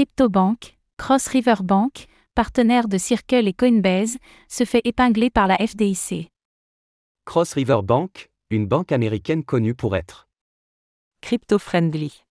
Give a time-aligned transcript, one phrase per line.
[0.00, 4.16] CryptoBank, Cross River Bank, partenaire de Circle et Coinbase,
[4.48, 6.30] se fait épingler par la FDIC.
[7.26, 10.26] Cross River Bank, une banque américaine connue pour être
[11.20, 12.24] crypto-friendly,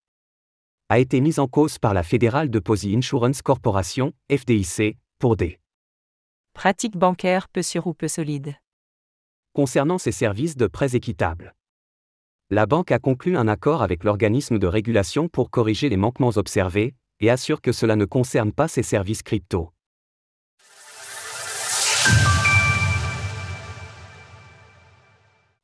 [0.89, 5.59] a été mise en cause par la Federal Deposit Insurance Corporation, FDIC, pour des
[6.55, 8.55] pratique bancaire peu sûre ou peu solide.
[9.54, 11.54] concernant ses services de prêts équitables.
[12.49, 16.95] La banque a conclu un accord avec l'organisme de régulation pour corriger les manquements observés
[17.21, 19.71] et assure que cela ne concerne pas ses services crypto.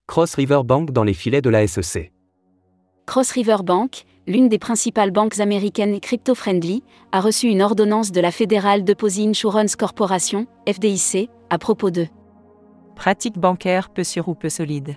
[0.08, 2.12] Cross River Bank dans les filets de la SEC.
[3.06, 8.32] Cross River Bank, l'une des principales banques américaines crypto-friendly, a reçu une ordonnance de la
[8.32, 12.08] Federal Deposit Insurance Corporation, FDIC, à propos de
[12.96, 14.96] Pratique bancaire peu sûre ou peu solide.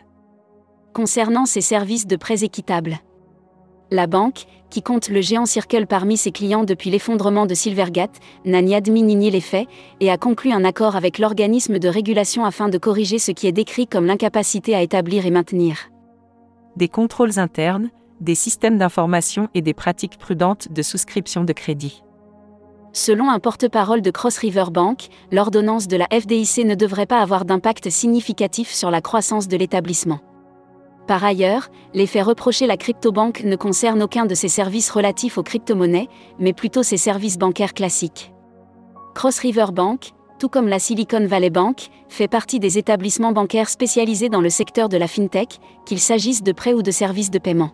[0.95, 2.99] concernant ses services de prêts équitables.
[3.91, 8.61] La banque, qui compte le géant Circle parmi ses clients depuis l'effondrement de Silvergate, n'a
[8.61, 9.67] ni admis ni nié les faits,
[10.01, 13.53] et a conclu un accord avec l'organisme de régulation afin de corriger ce qui est
[13.53, 15.91] décrit comme l'incapacité à établir et maintenir.
[16.77, 22.03] Des contrôles internes, des systèmes d'information et des pratiques prudentes de souscription de crédit.
[22.93, 27.45] Selon un porte-parole de Cross River Bank, l'ordonnance de la FDIC ne devrait pas avoir
[27.45, 30.21] d'impact significatif sur la croissance de l'établissement.
[31.09, 35.43] Par ailleurs, les faits reprochés la cryptobanque ne concernent aucun de ses services relatifs aux
[35.43, 38.31] crypto-monnaies, mais plutôt ses services bancaires classiques.
[39.15, 44.29] Cross River Bank, tout comme la Silicon Valley Bank, fait partie des établissements bancaires spécialisés
[44.29, 47.73] dans le secteur de la fintech, qu'il s'agisse de prêts ou de services de paiement.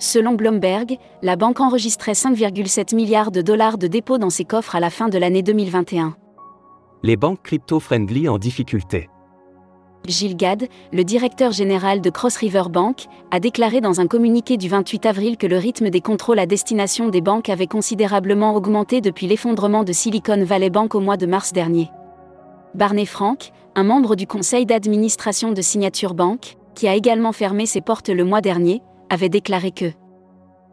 [0.00, 4.80] Selon Bloomberg, la banque enregistrait 5,7 milliards de dollars de dépôts dans ses coffres à
[4.80, 6.16] la fin de l'année 2021.
[7.04, 9.08] Les banques crypto-friendly en difficulté.
[10.06, 14.68] Gilles Gad, le directeur général de Cross River Bank, a déclaré dans un communiqué du
[14.68, 19.26] 28 avril que le rythme des contrôles à destination des banques avait considérablement augmenté depuis
[19.26, 21.90] l'effondrement de Silicon Valley Bank au mois de mars dernier.
[22.74, 27.80] Barney Frank, un membre du conseil d'administration de Signature Bank, qui a également fermé ses
[27.80, 29.92] portes le mois dernier, avait déclaré que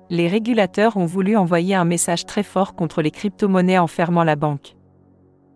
[0.10, 4.36] Les régulateurs ont voulu envoyer un message très fort contre les crypto-monnaies en fermant la
[4.36, 4.77] banque.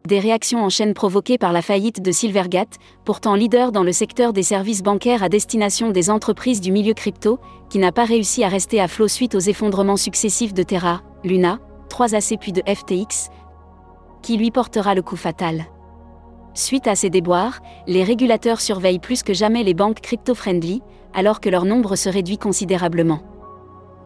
[0.08, 4.34] Des réactions en chaîne provoquées par la faillite de Silvergate, pourtant leader dans le secteur
[4.34, 7.40] des services bancaires à destination des entreprises du milieu crypto,
[7.70, 11.60] qui n'a pas réussi à rester à flot suite aux effondrements successifs de Terra, Luna,
[11.90, 13.30] 3AC puis de FTX,
[14.22, 15.66] qui lui portera le coup fatal.
[16.54, 20.82] Suite à ces déboires, les régulateurs surveillent plus que jamais les banques crypto-friendly,
[21.14, 23.22] alors que leur nombre se réduit considérablement.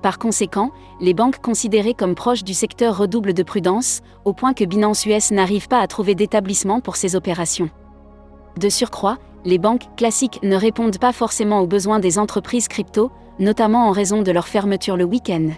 [0.05, 0.69] Par conséquent,
[1.01, 5.31] les banques considérées comme proches du secteur redoublent de prudence, au point que Binance US
[5.31, 7.71] n'arrive pas à trouver d'établissement pour ces opérations.
[8.59, 13.87] De surcroît, les banques classiques ne répondent pas forcément aux besoins des entreprises crypto, notamment
[13.87, 15.49] en raison de leur fermeture le week-end.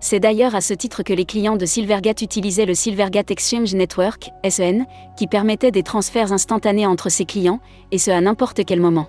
[0.00, 4.30] C'est d'ailleurs à ce titre que les clients de Silvergate utilisaient le Silvergate Exchange Network,
[4.48, 4.86] SEN,
[5.18, 7.60] qui permettait des transferts instantanés entre ses clients,
[7.92, 9.08] et ce à n'importe quel moment.